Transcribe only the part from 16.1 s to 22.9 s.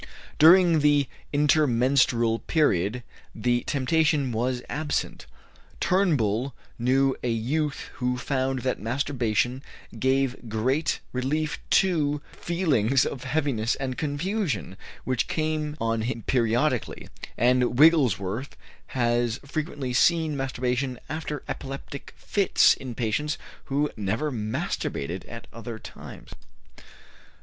periodically; and Wigglesworth has frequently seen masturbation after epileptic fits